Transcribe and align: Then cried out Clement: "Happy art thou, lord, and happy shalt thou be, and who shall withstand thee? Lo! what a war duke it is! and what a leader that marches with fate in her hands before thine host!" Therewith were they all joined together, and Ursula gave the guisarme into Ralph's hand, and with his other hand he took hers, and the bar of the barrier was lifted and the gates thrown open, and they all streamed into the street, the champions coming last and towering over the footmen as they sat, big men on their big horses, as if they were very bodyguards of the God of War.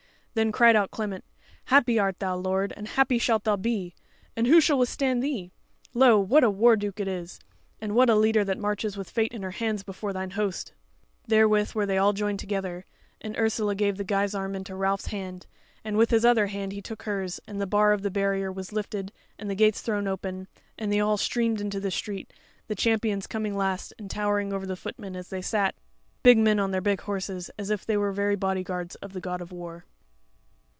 Then 0.33 0.53
cried 0.53 0.77
out 0.77 0.91
Clement: 0.91 1.25
"Happy 1.65 1.99
art 1.99 2.19
thou, 2.19 2.37
lord, 2.37 2.71
and 2.77 2.87
happy 2.87 3.17
shalt 3.19 3.43
thou 3.43 3.57
be, 3.57 3.95
and 4.33 4.47
who 4.47 4.61
shall 4.61 4.79
withstand 4.79 5.21
thee? 5.21 5.51
Lo! 5.93 6.17
what 6.21 6.41
a 6.41 6.49
war 6.49 6.77
duke 6.77 7.01
it 7.01 7.07
is! 7.09 7.37
and 7.81 7.95
what 7.95 8.09
a 8.09 8.15
leader 8.15 8.45
that 8.45 8.57
marches 8.57 8.95
with 8.95 9.09
fate 9.09 9.33
in 9.33 9.43
her 9.43 9.51
hands 9.51 9.83
before 9.83 10.13
thine 10.13 10.29
host!" 10.29 10.71
Therewith 11.27 11.73
were 11.73 11.85
they 11.85 11.97
all 11.97 12.13
joined 12.13 12.39
together, 12.39 12.85
and 13.19 13.37
Ursula 13.37 13.75
gave 13.75 13.97
the 13.97 14.05
guisarme 14.05 14.55
into 14.55 14.73
Ralph's 14.73 15.07
hand, 15.07 15.47
and 15.83 15.97
with 15.97 16.11
his 16.11 16.23
other 16.23 16.47
hand 16.47 16.71
he 16.71 16.81
took 16.81 17.01
hers, 17.03 17.41
and 17.45 17.59
the 17.59 17.67
bar 17.67 17.91
of 17.91 18.01
the 18.01 18.09
barrier 18.09 18.53
was 18.53 18.71
lifted 18.71 19.11
and 19.37 19.49
the 19.49 19.53
gates 19.53 19.81
thrown 19.81 20.07
open, 20.07 20.47
and 20.77 20.93
they 20.93 21.01
all 21.01 21.17
streamed 21.17 21.59
into 21.59 21.81
the 21.81 21.91
street, 21.91 22.31
the 22.67 22.75
champions 22.75 23.27
coming 23.27 23.57
last 23.57 23.91
and 23.99 24.09
towering 24.09 24.53
over 24.53 24.65
the 24.65 24.77
footmen 24.77 25.13
as 25.13 25.27
they 25.27 25.41
sat, 25.41 25.75
big 26.23 26.37
men 26.37 26.57
on 26.57 26.71
their 26.71 26.79
big 26.79 27.01
horses, 27.01 27.51
as 27.59 27.69
if 27.69 27.85
they 27.85 27.97
were 27.97 28.13
very 28.13 28.37
bodyguards 28.37 28.95
of 28.95 29.11
the 29.11 29.19
God 29.19 29.41
of 29.41 29.51
War. 29.51 29.83